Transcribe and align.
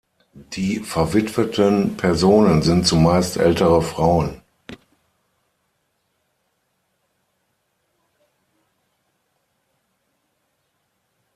Die 0.33 0.79
verwitweten 0.79 1.95
Personen 1.95 2.63
sind 2.63 2.87
zumeist 2.87 3.37
ältere 3.37 3.83
Frauen. 3.83 4.41